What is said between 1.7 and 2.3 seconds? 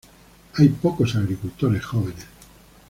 jóvenes.